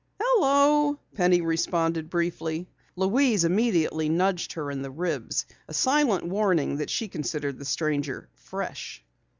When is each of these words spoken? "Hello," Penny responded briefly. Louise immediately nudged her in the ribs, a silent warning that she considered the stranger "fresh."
"Hello," 0.19 0.97
Penny 1.13 1.41
responded 1.41 2.09
briefly. 2.09 2.67
Louise 2.95 3.43
immediately 3.43 4.09
nudged 4.09 4.53
her 4.53 4.71
in 4.71 4.81
the 4.81 4.89
ribs, 4.89 5.45
a 5.67 5.75
silent 5.75 6.25
warning 6.25 6.77
that 6.77 6.89
she 6.89 7.07
considered 7.07 7.59
the 7.59 7.65
stranger 7.65 8.27
"fresh." 8.33 9.03